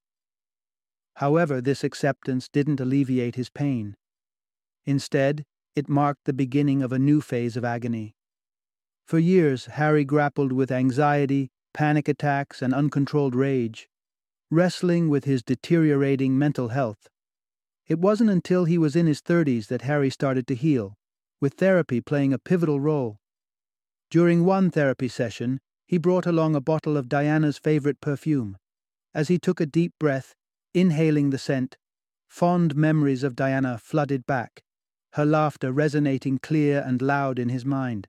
However, 1.16 1.62
this 1.62 1.84
acceptance 1.84 2.50
didn't 2.50 2.80
alleviate 2.80 3.36
his 3.36 3.50
pain. 3.50 3.96
Instead, 4.86 5.46
it 5.76 5.88
marked 5.88 6.26
the 6.26 6.34
beginning 6.34 6.82
of 6.82 6.92
a 6.92 7.00
new 7.00 7.22
phase 7.22 7.56
of 7.56 7.64
agony. 7.64 8.16
For 9.06 9.20
years, 9.20 9.66
Harry 9.66 10.04
grappled 10.04 10.52
with 10.52 10.72
anxiety, 10.72 11.52
panic 11.74 12.08
attacks, 12.08 12.62
and 12.62 12.74
uncontrolled 12.74 13.36
rage, 13.36 13.88
wrestling 14.50 15.10
with 15.10 15.26
his 15.26 15.44
deteriorating 15.44 16.38
mental 16.38 16.70
health. 16.70 17.08
It 17.88 18.00
wasn't 18.00 18.30
until 18.30 18.66
he 18.66 18.78
was 18.78 18.96
in 18.96 19.08
his 19.08 19.22
30s 19.22 19.68
that 19.68 19.82
Harry 19.82 20.10
started 20.10 20.48
to 20.48 20.56
heal, 20.56 20.96
with 21.40 21.56
therapy 21.56 22.02
playing 22.02 22.34
a 22.34 22.40
pivotal 22.40 22.80
role. 22.80 23.18
During 24.10 24.46
one 24.46 24.72
therapy 24.72 25.08
session, 25.08 25.60
he 25.88 25.98
brought 25.98 26.26
along 26.26 26.56
a 26.56 26.62
bottle 26.62 26.96
of 26.96 27.10
Diana's 27.10 27.58
favorite 27.58 28.00
perfume. 28.00 28.58
As 29.14 29.28
he 29.28 29.38
took 29.38 29.60
a 29.60 29.66
deep 29.66 29.94
breath, 30.00 30.36
inhaling 30.74 31.32
the 31.32 31.38
scent, 31.38 31.78
fond 32.30 32.76
memories 32.76 33.24
of 33.24 33.36
Diana 33.36 33.78
flooded 33.78 34.26
back, 34.26 34.62
her 35.14 35.26
laughter 35.26 35.72
resonating 35.72 36.38
clear 36.38 36.82
and 36.86 37.02
loud 37.02 37.40
in 37.40 37.50
his 37.50 37.66
mind. 37.66 38.08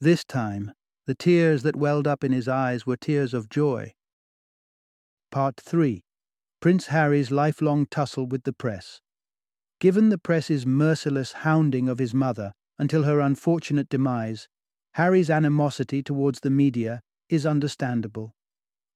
This 0.00 0.24
time, 0.24 0.72
the 1.06 1.14
tears 1.14 1.62
that 1.62 1.76
welled 1.76 2.08
up 2.08 2.24
in 2.24 2.32
his 2.32 2.48
eyes 2.48 2.86
were 2.86 2.96
tears 2.96 3.34
of 3.34 3.48
joy. 3.48 3.92
Part 5.30 5.60
3 5.60 6.02
Prince 6.62 6.86
Harry's 6.86 7.32
lifelong 7.32 7.86
tussle 7.86 8.24
with 8.24 8.44
the 8.44 8.52
press. 8.52 9.00
Given 9.80 10.10
the 10.10 10.16
press's 10.16 10.64
merciless 10.64 11.32
hounding 11.32 11.88
of 11.88 11.98
his 11.98 12.14
mother 12.14 12.52
until 12.78 13.02
her 13.02 13.18
unfortunate 13.18 13.88
demise, 13.88 14.46
Harry's 14.94 15.28
animosity 15.28 16.04
towards 16.04 16.38
the 16.38 16.50
media 16.50 17.00
is 17.28 17.44
understandable. 17.44 18.36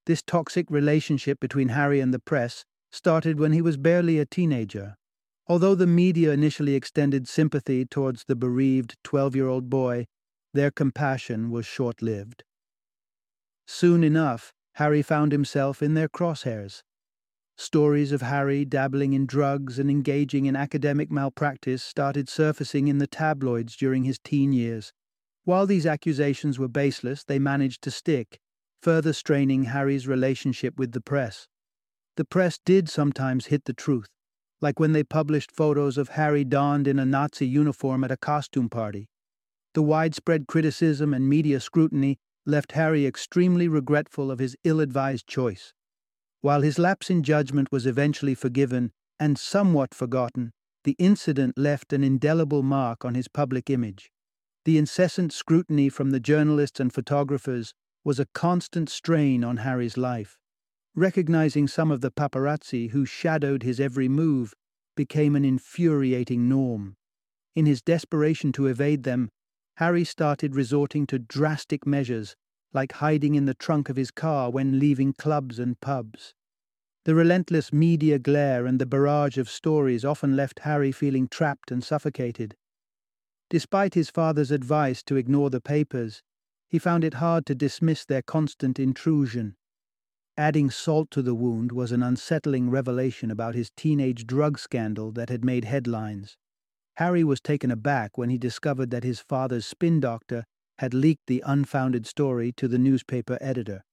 This 0.04 0.22
toxic 0.22 0.70
relationship 0.70 1.40
between 1.40 1.70
Harry 1.70 1.98
and 1.98 2.14
the 2.14 2.20
press 2.20 2.64
started 2.92 3.40
when 3.40 3.50
he 3.50 3.60
was 3.60 3.76
barely 3.76 4.20
a 4.20 4.26
teenager. 4.26 4.94
Although 5.48 5.74
the 5.74 5.88
media 5.88 6.30
initially 6.30 6.76
extended 6.76 7.26
sympathy 7.26 7.84
towards 7.84 8.26
the 8.28 8.36
bereaved 8.36 8.94
12 9.02 9.34
year 9.34 9.48
old 9.48 9.68
boy, 9.68 10.06
their 10.54 10.70
compassion 10.70 11.50
was 11.50 11.66
short 11.66 12.00
lived. 12.00 12.44
Soon 13.66 14.04
enough, 14.04 14.52
Harry 14.74 15.02
found 15.02 15.32
himself 15.32 15.82
in 15.82 15.94
their 15.94 16.08
crosshairs. 16.08 16.84
Stories 17.58 18.12
of 18.12 18.20
Harry 18.20 18.66
dabbling 18.66 19.14
in 19.14 19.24
drugs 19.24 19.78
and 19.78 19.90
engaging 19.90 20.44
in 20.44 20.54
academic 20.54 21.10
malpractice 21.10 21.82
started 21.82 22.28
surfacing 22.28 22.86
in 22.86 22.98
the 22.98 23.06
tabloids 23.06 23.76
during 23.76 24.04
his 24.04 24.18
teen 24.18 24.52
years. 24.52 24.92
While 25.44 25.66
these 25.66 25.86
accusations 25.86 26.58
were 26.58 26.68
baseless, 26.68 27.24
they 27.24 27.38
managed 27.38 27.80
to 27.82 27.90
stick, 27.90 28.40
further 28.82 29.14
straining 29.14 29.64
Harry's 29.64 30.06
relationship 30.06 30.78
with 30.78 30.92
the 30.92 31.00
press. 31.00 31.48
The 32.16 32.26
press 32.26 32.58
did 32.64 32.90
sometimes 32.90 33.46
hit 33.46 33.64
the 33.64 33.72
truth, 33.72 34.08
like 34.60 34.78
when 34.78 34.92
they 34.92 35.02
published 35.02 35.50
photos 35.50 35.96
of 35.96 36.10
Harry 36.10 36.44
donned 36.44 36.86
in 36.86 36.98
a 36.98 37.06
Nazi 37.06 37.46
uniform 37.46 38.04
at 38.04 38.10
a 38.10 38.16
costume 38.18 38.68
party. 38.68 39.08
The 39.72 39.82
widespread 39.82 40.46
criticism 40.46 41.14
and 41.14 41.28
media 41.28 41.60
scrutiny 41.60 42.18
left 42.44 42.72
Harry 42.72 43.06
extremely 43.06 43.66
regretful 43.66 44.30
of 44.30 44.40
his 44.40 44.56
ill 44.62 44.80
advised 44.80 45.26
choice. 45.26 45.72
While 46.40 46.62
his 46.62 46.78
lapse 46.78 47.10
in 47.10 47.22
judgment 47.22 47.72
was 47.72 47.86
eventually 47.86 48.34
forgiven 48.34 48.92
and 49.18 49.38
somewhat 49.38 49.94
forgotten, 49.94 50.52
the 50.84 50.96
incident 50.98 51.58
left 51.58 51.92
an 51.92 52.04
indelible 52.04 52.62
mark 52.62 53.04
on 53.04 53.14
his 53.14 53.28
public 53.28 53.70
image. 53.70 54.10
The 54.64 54.78
incessant 54.78 55.32
scrutiny 55.32 55.88
from 55.88 56.10
the 56.10 56.20
journalists 56.20 56.80
and 56.80 56.92
photographers 56.92 57.72
was 58.04 58.20
a 58.20 58.26
constant 58.34 58.88
strain 58.88 59.42
on 59.42 59.58
Harry's 59.58 59.96
life. 59.96 60.38
Recognizing 60.94 61.68
some 61.68 61.90
of 61.90 62.00
the 62.00 62.10
paparazzi 62.10 62.88
who 62.88 63.04
shadowed 63.04 63.62
his 63.62 63.80
every 63.80 64.08
move 64.08 64.54
became 64.96 65.36
an 65.36 65.44
infuriating 65.44 66.48
norm. 66.48 66.96
In 67.54 67.66
his 67.66 67.82
desperation 67.82 68.52
to 68.52 68.66
evade 68.66 69.02
them, 69.02 69.30
Harry 69.76 70.04
started 70.04 70.54
resorting 70.54 71.06
to 71.08 71.18
drastic 71.18 71.86
measures, 71.86 72.34
like 72.76 72.92
hiding 72.92 73.34
in 73.34 73.46
the 73.46 73.54
trunk 73.54 73.88
of 73.88 73.96
his 73.96 74.12
car 74.12 74.50
when 74.50 74.78
leaving 74.78 75.12
clubs 75.14 75.58
and 75.58 75.80
pubs. 75.80 76.34
The 77.06 77.14
relentless 77.14 77.72
media 77.72 78.18
glare 78.18 78.66
and 78.66 78.78
the 78.78 78.86
barrage 78.86 79.38
of 79.38 79.48
stories 79.48 80.04
often 80.04 80.36
left 80.36 80.60
Harry 80.60 80.92
feeling 80.92 81.26
trapped 81.26 81.70
and 81.70 81.82
suffocated. 81.82 82.54
Despite 83.48 83.94
his 83.94 84.10
father's 84.10 84.50
advice 84.50 85.02
to 85.04 85.16
ignore 85.16 85.50
the 85.50 85.60
papers, 85.60 86.22
he 86.68 86.78
found 86.78 87.02
it 87.02 87.14
hard 87.14 87.46
to 87.46 87.54
dismiss 87.54 88.04
their 88.04 88.22
constant 88.22 88.78
intrusion. 88.78 89.56
Adding 90.36 90.70
salt 90.70 91.10
to 91.12 91.22
the 91.22 91.34
wound 91.34 91.72
was 91.72 91.92
an 91.92 92.02
unsettling 92.02 92.68
revelation 92.68 93.30
about 93.30 93.54
his 93.54 93.70
teenage 93.76 94.26
drug 94.26 94.58
scandal 94.58 95.12
that 95.12 95.30
had 95.30 95.44
made 95.44 95.64
headlines. 95.64 96.36
Harry 96.96 97.24
was 97.24 97.40
taken 97.40 97.70
aback 97.70 98.18
when 98.18 98.28
he 98.28 98.36
discovered 98.36 98.90
that 98.90 99.04
his 99.04 99.20
father's 99.20 99.64
spin 99.64 100.00
doctor 100.00 100.44
had 100.78 100.94
leaked 100.94 101.26
the 101.26 101.42
unfounded 101.46 102.06
story 102.06 102.52
to 102.52 102.68
the 102.68 102.78
newspaper 102.78 103.38
editor. 103.40 103.84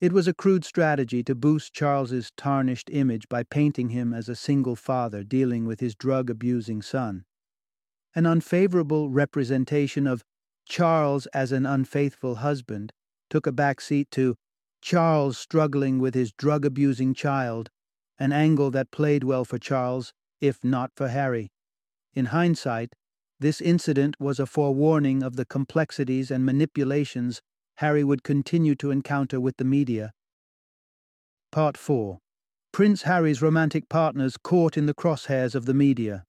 It 0.00 0.12
was 0.12 0.26
a 0.26 0.34
crude 0.34 0.64
strategy 0.64 1.22
to 1.24 1.34
boost 1.34 1.74
Charles's 1.74 2.32
tarnished 2.36 2.88
image 2.90 3.28
by 3.28 3.42
painting 3.42 3.90
him 3.90 4.14
as 4.14 4.28
a 4.28 4.34
single 4.34 4.74
father 4.74 5.22
dealing 5.22 5.66
with 5.66 5.80
his 5.80 5.94
drug 5.94 6.30
abusing 6.30 6.80
son. 6.80 7.24
An 8.14 8.26
unfavorable 8.26 9.10
representation 9.10 10.06
of 10.06 10.24
Charles 10.66 11.26
as 11.26 11.52
an 11.52 11.66
unfaithful 11.66 12.36
husband 12.36 12.92
took 13.28 13.46
a 13.46 13.52
back 13.52 13.80
seat 13.80 14.10
to 14.12 14.36
Charles 14.80 15.36
struggling 15.36 15.98
with 15.98 16.14
his 16.14 16.32
drug 16.32 16.64
abusing 16.64 17.12
child, 17.12 17.68
an 18.18 18.32
angle 18.32 18.70
that 18.70 18.90
played 18.90 19.22
well 19.22 19.44
for 19.44 19.58
Charles, 19.58 20.12
if 20.40 20.64
not 20.64 20.92
for 20.94 21.08
Harry. 21.08 21.50
In 22.14 22.26
hindsight, 22.26 22.94
this 23.40 23.60
incident 23.60 24.14
was 24.20 24.38
a 24.38 24.46
forewarning 24.46 25.22
of 25.22 25.36
the 25.36 25.46
complexities 25.46 26.30
and 26.30 26.44
manipulations 26.44 27.40
Harry 27.76 28.04
would 28.04 28.22
continue 28.22 28.74
to 28.74 28.90
encounter 28.90 29.40
with 29.40 29.56
the 29.56 29.64
media. 29.64 30.12
Part 31.50 31.78
4 31.78 32.18
Prince 32.72 33.02
Harry's 33.02 33.42
romantic 33.42 33.88
partners 33.88 34.36
caught 34.36 34.76
in 34.76 34.86
the 34.86 34.94
crosshairs 34.94 35.54
of 35.54 35.64
the 35.64 35.74
media. 35.74 36.24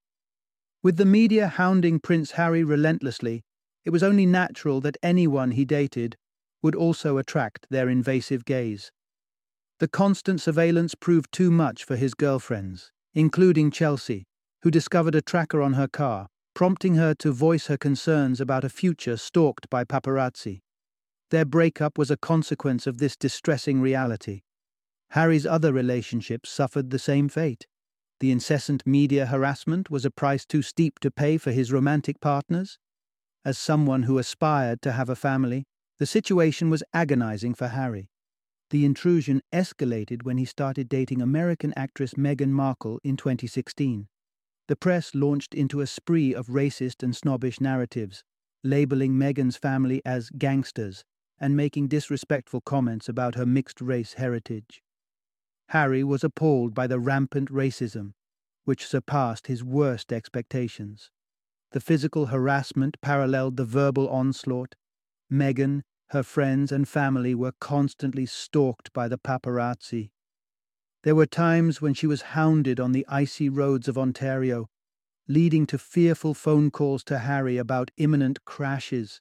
With 0.82 0.98
the 0.98 1.06
media 1.06 1.48
hounding 1.48 2.00
Prince 2.00 2.32
Harry 2.32 2.64
relentlessly, 2.64 3.44
it 3.86 3.92
was 3.92 4.02
only 4.02 4.26
natural 4.26 4.80
that 4.82 4.98
anyone 5.04 5.52
he 5.52 5.66
dated 5.66 6.16
would 6.64 6.76
also 6.76 7.18
attract 7.18 7.68
their 7.70 7.90
invasive 7.90 8.46
gaze. 8.46 8.92
The 9.80 9.88
constant 9.88 10.40
surveillance 10.40 10.96
proved 10.96 11.32
too 11.32 11.52
much 11.52 11.84
for 11.84 11.96
his 11.96 12.14
girlfriends, 12.14 12.92
including 13.14 13.70
Chelsea, 13.70 14.26
who 14.64 14.72
discovered 14.72 15.16
a 15.16 15.22
tracker 15.22 15.62
on 15.62 15.74
her 15.74 15.88
car, 15.88 16.28
prompting 16.62 16.94
her 16.94 17.16
to 17.16 17.32
voice 17.32 17.66
her 17.66 17.76
concerns 17.76 18.40
about 18.40 18.64
a 18.64 18.70
future 18.70 19.18
stalked 19.18 19.68
by 19.72 19.84
paparazzi. 19.84 20.62
Their 21.32 21.44
breakup 21.44 21.98
was 21.98 22.12
a 22.12 22.18
consequence 22.18 22.86
of 22.86 23.00
this 23.00 23.18
distressing 23.18 23.82
reality. 23.82 24.42
Harry's 25.10 25.48
other 25.48 25.74
relationships 25.74 26.52
suffered 26.52 26.92
the 26.92 27.00
same 27.00 27.30
fate. 27.30 27.66
The 28.20 28.30
incessant 28.30 28.86
media 28.86 29.26
harassment 29.26 29.90
was 29.90 30.06
a 30.06 30.12
price 30.12 30.46
too 30.46 30.62
steep 30.62 31.00
to 31.00 31.10
pay 31.10 31.40
for 31.40 31.52
his 31.52 31.72
romantic 31.72 32.22
partners. 32.22 32.78
As 33.44 33.58
someone 33.58 34.04
who 34.04 34.20
aspired 34.20 34.84
to 34.84 34.92
have 34.92 35.10
a 35.10 35.16
family, 35.16 35.66
the 35.98 36.06
situation 36.06 36.70
was 36.70 36.84
agonizing 36.94 37.56
for 37.56 37.70
Harry. 37.70 38.12
The 38.70 38.86
intrusion 38.86 39.42
escalated 39.52 40.26
when 40.26 40.38
he 40.38 40.46
started 40.46 40.90
dating 40.90 41.24
American 41.24 41.74
actress 41.76 42.14
Meghan 42.14 42.50
Markle 42.50 43.00
in 43.04 43.18
2016. 43.18 44.08
The 44.72 44.78
press 44.78 45.14
launched 45.14 45.54
into 45.54 45.82
a 45.82 45.86
spree 45.86 46.34
of 46.34 46.48
racist 46.48 47.04
and 47.04 47.14
snobbish 47.14 47.60
narratives, 47.60 48.24
labeling 48.64 49.16
Meghan's 49.16 49.58
family 49.58 50.02
as 50.06 50.30
gangsters 50.30 51.04
and 51.38 51.58
making 51.58 51.90
disrespectful 51.90 52.62
comments 52.62 53.10
about 53.10 53.36
her 53.36 53.46
mixed 53.46 53.82
race 53.82 54.14
heritage. 54.14 54.82
Harry 55.72 56.06
was 56.06 56.24
appalled 56.24 56.74
by 56.74 56.88
the 56.88 57.02
rampant 57.02 57.50
racism, 57.50 58.14
which 58.64 58.88
surpassed 58.88 59.48
his 59.48 59.62
worst 59.62 60.14
expectations. 60.14 61.12
The 61.72 61.82
physical 61.82 62.28
harassment 62.28 62.96
paralleled 63.02 63.58
the 63.58 63.66
verbal 63.66 64.08
onslaught. 64.08 64.76
Meghan, 65.30 65.82
her 66.12 66.24
friends 66.24 66.72
and 66.72 66.88
family 66.88 67.36
were 67.36 67.56
constantly 67.60 68.26
stalked 68.26 68.94
by 68.94 69.10
the 69.10 69.18
paparazzi. 69.18 70.12
There 71.04 71.16
were 71.16 71.26
times 71.26 71.82
when 71.82 71.96
she 71.96 72.06
was 72.06 72.22
hounded 72.22 72.80
on 72.80 72.92
the 72.92 73.06
icy 73.10 73.50
roads 73.50 73.88
of 73.88 73.98
Ontario, 73.98 74.70
leading 75.28 75.66
to 75.68 75.80
fearful 75.80 76.36
phone 76.36 76.70
calls 76.70 77.04
to 77.06 77.20
Harry 77.20 77.58
about 77.58 77.90
imminent 77.98 78.46
crashes. 78.46 79.20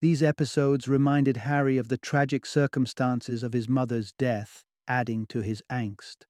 These 0.00 0.24
episodes 0.24 0.88
reminded 0.88 1.36
Harry 1.38 1.78
of 1.78 1.86
the 1.86 1.98
tragic 1.98 2.44
circumstances 2.44 3.44
of 3.44 3.52
his 3.52 3.68
mother's 3.68 4.10
death, 4.12 4.64
adding 4.88 5.26
to 5.26 5.42
his 5.42 5.62
angst. 5.70 6.24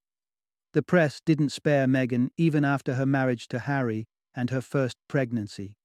The 0.74 0.82
press 0.82 1.22
didn't 1.24 1.52
spare 1.52 1.86
Meghan 1.86 2.28
even 2.36 2.64
after 2.64 2.94
her 2.94 3.06
marriage 3.06 3.48
to 3.48 3.60
Harry 3.60 4.06
and 4.34 4.50
her 4.50 4.60
first 4.60 4.98
pregnancy. 5.08 5.76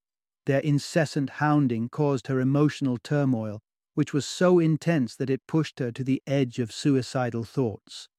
Their 0.45 0.59
incessant 0.59 1.29
hounding 1.41 1.88
caused 1.88 2.27
her 2.27 2.41
emotional 2.41 2.97
turmoil, 2.97 3.62
which 3.93 4.13
was 4.13 4.25
so 4.25 4.59
intense 4.59 5.15
that 5.15 5.29
it 5.29 5.47
pushed 5.47 5.79
her 5.79 5.91
to 5.93 6.03
the 6.03 6.21
edge 6.27 6.59
of 6.59 6.74
suicidal 6.74 7.45
thoughts. 7.45 8.09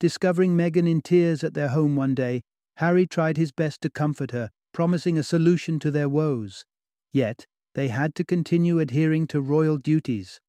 Discovering 0.00 0.56
Meghan 0.56 0.88
in 0.88 1.00
tears 1.00 1.42
at 1.42 1.54
their 1.54 1.68
home 1.68 1.96
one 1.96 2.14
day, 2.14 2.42
Harry 2.76 3.06
tried 3.06 3.36
his 3.36 3.50
best 3.50 3.80
to 3.80 3.90
comfort 3.90 4.30
her, 4.30 4.50
promising 4.72 5.18
a 5.18 5.24
solution 5.24 5.80
to 5.80 5.90
their 5.90 6.08
woes. 6.08 6.64
Yet, 7.12 7.46
they 7.74 7.88
had 7.88 8.14
to 8.14 8.24
continue 8.24 8.78
adhering 8.78 9.26
to 9.28 9.40
royal 9.40 9.76
duties. 9.76 10.40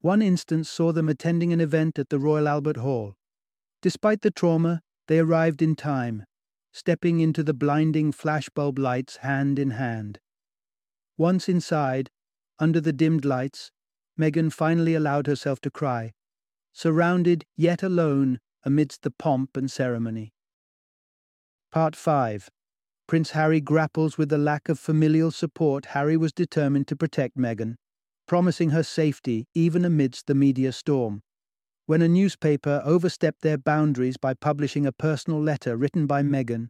One 0.00 0.22
instance 0.22 0.68
saw 0.68 0.92
them 0.92 1.08
attending 1.08 1.52
an 1.52 1.60
event 1.60 1.98
at 1.98 2.08
the 2.08 2.18
Royal 2.18 2.48
Albert 2.48 2.78
Hall. 2.78 3.14
Despite 3.80 4.22
the 4.22 4.32
trauma, 4.32 4.82
they 5.06 5.20
arrived 5.20 5.62
in 5.62 5.76
time, 5.76 6.24
stepping 6.72 7.20
into 7.20 7.44
the 7.44 7.54
blinding 7.54 8.12
flashbulb 8.12 8.78
lights 8.78 9.18
hand 9.18 9.58
in 9.58 9.70
hand. 9.70 10.18
Once 11.16 11.48
inside, 11.48 12.10
under 12.58 12.80
the 12.80 12.92
dimmed 12.92 13.24
lights, 13.24 13.70
Meghan 14.18 14.52
finally 14.52 14.94
allowed 14.94 15.26
herself 15.26 15.60
to 15.60 15.70
cry, 15.70 16.12
surrounded 16.72 17.44
yet 17.56 17.82
alone 17.82 18.40
amidst 18.66 19.00
the 19.00 19.10
pomp 19.10 19.56
and 19.56 19.70
ceremony. 19.70 20.34
Part 21.72 21.96
5 21.96 22.50
Prince 23.06 23.30
Harry 23.30 23.62
grapples 23.62 24.18
with 24.18 24.28
the 24.28 24.36
lack 24.36 24.68
of 24.68 24.78
familial 24.78 25.30
support. 25.30 25.86
Harry 25.86 26.18
was 26.18 26.34
determined 26.34 26.88
to 26.88 26.96
protect 26.96 27.38
Meghan, 27.38 27.76
promising 28.28 28.70
her 28.70 28.82
safety 28.82 29.46
even 29.54 29.86
amidst 29.86 30.26
the 30.26 30.34
media 30.34 30.72
storm 30.72 31.22
when 31.86 32.02
a 32.02 32.08
newspaper 32.08 32.82
overstepped 32.84 33.42
their 33.42 33.56
boundaries 33.56 34.16
by 34.16 34.34
publishing 34.34 34.84
a 34.86 34.92
personal 34.92 35.40
letter 35.40 35.76
written 35.76 36.06
by 36.06 36.20
Meghan, 36.22 36.68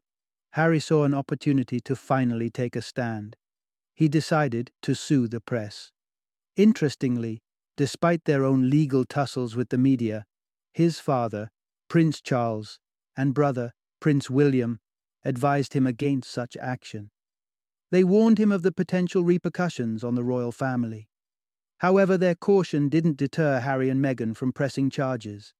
Harry 0.52 0.78
saw 0.78 1.04
an 1.04 1.14
opportunity 1.14 1.80
to 1.80 1.96
finally 1.96 2.50
take 2.50 2.76
a 2.76 2.82
stand. 2.82 3.34
He 3.94 4.08
decided 4.08 4.70
to 4.82 4.94
sue 4.94 5.26
the 5.26 5.40
press. 5.40 5.90
Interestingly, 6.54 7.40
despite 7.78 8.24
their 8.24 8.44
own 8.44 8.68
legal 8.68 9.06
tussles 9.06 9.56
with 9.56 9.70
the 9.70 9.78
media, 9.78 10.26
his 10.74 11.00
father, 11.00 11.50
Prince 11.88 12.20
Charles, 12.20 12.78
and 13.16 13.34
brother, 13.34 13.72
Prince 14.00 14.28
William, 14.28 14.80
advised 15.24 15.74
him 15.74 15.86
against 15.86 16.30
such 16.30 16.56
action. 16.56 17.10
They 17.90 18.04
warned 18.04 18.38
him 18.38 18.52
of 18.52 18.62
the 18.62 18.72
potential 18.72 19.22
repercussions 19.24 20.02
on 20.02 20.14
the 20.14 20.24
royal 20.24 20.52
family. 20.52 21.08
However, 21.78 22.16
their 22.16 22.34
caution 22.34 22.88
didn't 22.88 23.16
deter 23.16 23.60
Harry 23.60 23.88
and 23.88 24.02
Meghan 24.02 24.36
from 24.36 24.52
pressing 24.52 24.90
charges. 24.90 25.52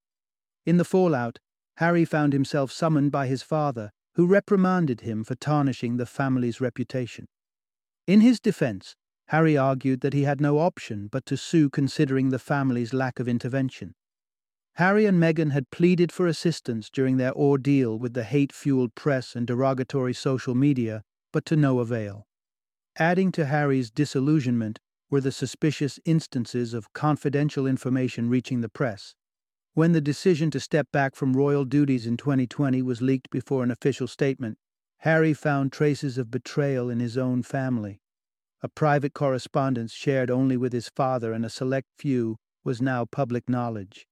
In 0.64 0.76
the 0.76 0.84
fallout, 0.84 1.38
Harry 1.76 2.04
found 2.04 2.32
himself 2.32 2.72
summoned 2.72 3.12
by 3.12 3.26
his 3.26 3.42
father, 3.42 3.92
who 4.14 4.26
reprimanded 4.26 5.02
him 5.02 5.24
for 5.24 5.34
tarnishing 5.34 5.96
the 5.96 6.06
family's 6.06 6.60
reputation. 6.60 7.26
In 8.06 8.20
his 8.20 8.40
defense, 8.40 8.96
Harry 9.26 9.56
argued 9.56 10.00
that 10.00 10.14
he 10.14 10.22
had 10.22 10.40
no 10.40 10.58
option 10.58 11.08
but 11.10 11.26
to 11.26 11.36
sue 11.36 11.68
considering 11.68 12.30
the 12.30 12.38
family's 12.38 12.94
lack 12.94 13.20
of 13.20 13.28
intervention. 13.28 13.94
Harry 14.76 15.06
and 15.06 15.18
Meghan 15.18 15.52
had 15.52 15.70
pleaded 15.70 16.12
for 16.12 16.26
assistance 16.26 16.90
during 16.90 17.16
their 17.16 17.32
ordeal 17.32 17.98
with 17.98 18.12
the 18.12 18.24
hate 18.24 18.52
fueled 18.52 18.94
press 18.94 19.34
and 19.34 19.46
derogatory 19.46 20.12
social 20.12 20.54
media, 20.54 21.02
but 21.32 21.46
to 21.46 21.56
no 21.56 21.78
avail. 21.78 22.26
Adding 22.98 23.32
to 23.32 23.46
Harry's 23.46 23.90
disillusionment, 23.90 24.78
were 25.08 25.22
the 25.22 25.32
suspicious 25.32 25.98
instances 26.04 26.74
of 26.74 26.92
confidential 26.92 27.66
information 27.66 28.28
reaching 28.28 28.60
the 28.60 28.68
press. 28.68 29.14
When 29.72 29.92
the 29.92 30.00
decision 30.02 30.50
to 30.50 30.60
step 30.60 30.88
back 30.92 31.14
from 31.14 31.34
royal 31.34 31.64
duties 31.64 32.06
in 32.06 32.18
2020 32.18 32.82
was 32.82 33.00
leaked 33.00 33.30
before 33.30 33.62
an 33.62 33.70
official 33.70 34.06
statement, 34.06 34.58
Harry 34.98 35.32
found 35.32 35.72
traces 35.72 36.18
of 36.18 36.30
betrayal 36.30 36.90
in 36.90 37.00
his 37.00 37.16
own 37.16 37.42
family. 37.42 38.00
A 38.62 38.68
private 38.68 39.14
correspondence 39.14 39.92
shared 39.92 40.30
only 40.30 40.58
with 40.58 40.74
his 40.74 40.90
father 40.90 41.32
and 41.32 41.46
a 41.46 41.50
select 41.50 41.88
few 41.96 42.36
was 42.62 42.82
now 42.82 43.06
public 43.06 43.48
knowledge. 43.48 44.06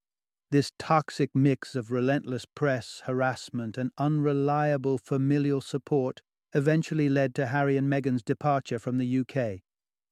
This 0.54 0.70
toxic 0.78 1.34
mix 1.34 1.74
of 1.74 1.90
relentless 1.90 2.46
press, 2.46 3.02
harassment, 3.06 3.76
and 3.76 3.90
unreliable 3.98 4.98
familial 4.98 5.60
support 5.60 6.22
eventually 6.54 7.08
led 7.08 7.34
to 7.34 7.46
Harry 7.46 7.76
and 7.76 7.90
Meghan's 7.90 8.22
departure 8.22 8.78
from 8.78 8.98
the 8.98 9.18
UK. 9.18 9.62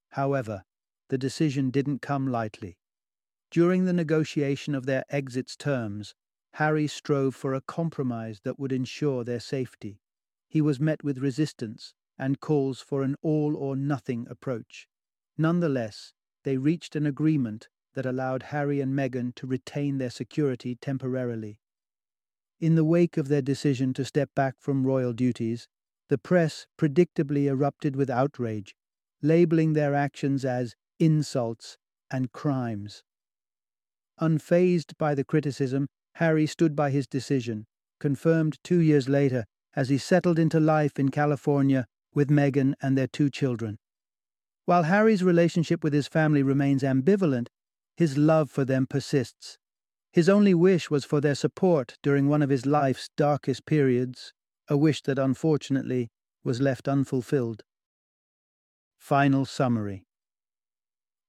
However, 0.08 0.64
the 1.10 1.16
decision 1.16 1.70
didn't 1.70 2.02
come 2.02 2.26
lightly. 2.26 2.76
During 3.52 3.84
the 3.84 3.92
negotiation 3.92 4.74
of 4.74 4.84
their 4.84 5.04
exit's 5.10 5.54
terms, 5.54 6.16
Harry 6.54 6.88
strove 6.88 7.36
for 7.36 7.54
a 7.54 7.60
compromise 7.60 8.40
that 8.42 8.58
would 8.58 8.72
ensure 8.72 9.22
their 9.22 9.38
safety. 9.38 10.00
He 10.48 10.60
was 10.60 10.80
met 10.80 11.04
with 11.04 11.18
resistance 11.18 11.94
and 12.18 12.40
calls 12.40 12.80
for 12.80 13.04
an 13.04 13.14
all 13.22 13.54
or 13.54 13.76
nothing 13.76 14.26
approach. 14.28 14.88
Nonetheless, 15.38 16.14
they 16.42 16.56
reached 16.56 16.96
an 16.96 17.06
agreement 17.06 17.68
that 17.94 18.06
allowed 18.06 18.44
Harry 18.44 18.80
and 18.80 18.94
Meghan 18.94 19.34
to 19.36 19.46
retain 19.46 19.98
their 19.98 20.10
security 20.10 20.74
temporarily. 20.74 21.58
In 22.60 22.74
the 22.74 22.84
wake 22.84 23.16
of 23.16 23.28
their 23.28 23.42
decision 23.42 23.92
to 23.94 24.04
step 24.04 24.30
back 24.34 24.54
from 24.58 24.86
royal 24.86 25.12
duties, 25.12 25.68
the 26.08 26.18
press 26.18 26.66
predictably 26.78 27.46
erupted 27.46 27.96
with 27.96 28.10
outrage, 28.10 28.74
labeling 29.20 29.72
their 29.72 29.94
actions 29.94 30.44
as 30.44 30.74
insults, 30.98 31.78
and 32.10 32.32
crimes. 32.32 33.02
Unfazed 34.20 34.96
by 34.98 35.14
the 35.14 35.24
criticism, 35.24 35.88
Harry 36.16 36.46
stood 36.46 36.76
by 36.76 36.90
his 36.90 37.06
decision, 37.06 37.66
confirmed 37.98 38.58
two 38.62 38.78
years 38.78 39.08
later 39.08 39.46
as 39.74 39.88
he 39.88 39.98
settled 39.98 40.38
into 40.38 40.60
life 40.60 40.98
in 40.98 41.08
California 41.08 41.86
with 42.14 42.28
Meghan 42.28 42.74
and 42.82 42.96
their 42.96 43.06
two 43.06 43.30
children. 43.30 43.78
While 44.64 44.84
Harry's 44.84 45.24
relationship 45.24 45.82
with 45.82 45.92
his 45.92 46.06
family 46.06 46.42
remains 46.42 46.82
ambivalent, 46.82 47.48
his 47.96 48.16
love 48.16 48.50
for 48.50 48.64
them 48.64 48.86
persists. 48.86 49.58
His 50.12 50.28
only 50.28 50.54
wish 50.54 50.90
was 50.90 51.04
for 51.04 51.20
their 51.20 51.34
support 51.34 51.96
during 52.02 52.28
one 52.28 52.42
of 52.42 52.50
his 52.50 52.66
life's 52.66 53.08
darkest 53.16 53.66
periods, 53.66 54.32
a 54.68 54.76
wish 54.76 55.02
that 55.02 55.18
unfortunately 55.18 56.10
was 56.44 56.60
left 56.60 56.88
unfulfilled. 56.88 57.62
Final 58.98 59.44
summary 59.44 60.04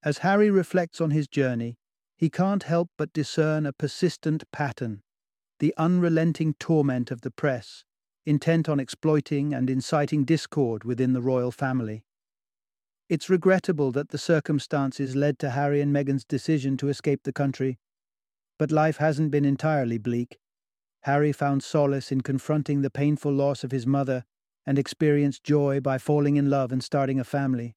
as 0.03 0.17
Harry 0.19 0.51
reflects 0.51 0.99
on 0.99 1.11
his 1.11 1.29
journey, 1.29 1.77
he 2.17 2.29
can't 2.29 2.63
help 2.63 2.89
but 2.97 3.13
discern 3.13 3.65
a 3.65 3.73
persistent 3.73 4.43
pattern 4.51 5.01
the 5.59 5.73
unrelenting 5.77 6.55
torment 6.59 7.09
of 7.09 7.21
the 7.21 7.31
press, 7.31 7.85
intent 8.25 8.67
on 8.67 8.81
exploiting 8.81 9.53
and 9.53 9.69
inciting 9.69 10.25
discord 10.25 10.83
within 10.83 11.13
the 11.13 11.21
royal 11.21 11.51
family. 11.51 12.03
It's 13.13 13.29
regrettable 13.29 13.91
that 13.91 14.09
the 14.09 14.17
circumstances 14.17 15.15
led 15.15 15.37
to 15.37 15.51
Harry 15.51 15.81
and 15.81 15.93
Meghan's 15.93 16.25
decision 16.25 16.77
to 16.77 16.89
escape 16.89 17.21
the 17.21 17.31
country, 17.31 17.77
but 18.57 18.71
life 18.71 18.97
hasn't 18.97 19.29
been 19.29 19.45
entirely 19.45 19.99
bleak. 19.99 20.39
Harry 21.01 21.31
found 21.31 21.61
solace 21.61 22.11
in 22.11 22.21
confronting 22.21 22.81
the 22.81 22.89
painful 22.89 23.31
loss 23.31 23.63
of 23.63 23.69
his 23.69 23.85
mother 23.85 24.23
and 24.65 24.79
experienced 24.79 25.43
joy 25.43 25.79
by 25.79 25.99
falling 25.99 26.37
in 26.37 26.49
love 26.49 26.71
and 26.71 26.83
starting 26.83 27.19
a 27.19 27.23
family 27.23 27.75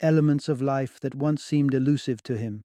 elements 0.00 0.48
of 0.48 0.62
life 0.62 0.98
that 0.98 1.14
once 1.14 1.44
seemed 1.44 1.74
elusive 1.74 2.22
to 2.22 2.38
him. 2.38 2.62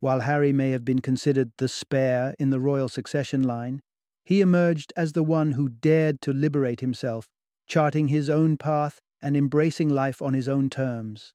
While 0.00 0.20
Harry 0.20 0.54
may 0.54 0.70
have 0.70 0.86
been 0.86 1.00
considered 1.00 1.52
the 1.58 1.68
spare 1.68 2.34
in 2.38 2.48
the 2.48 2.60
royal 2.60 2.88
succession 2.88 3.42
line, 3.42 3.82
he 4.24 4.40
emerged 4.40 4.90
as 4.96 5.12
the 5.12 5.22
one 5.22 5.52
who 5.52 5.68
dared 5.68 6.22
to 6.22 6.32
liberate 6.32 6.80
himself, 6.80 7.28
charting 7.66 8.08
his 8.08 8.30
own 8.30 8.56
path 8.56 9.02
and 9.20 9.36
embracing 9.36 9.90
life 9.90 10.22
on 10.22 10.32
his 10.32 10.48
own 10.48 10.70
terms. 10.70 11.34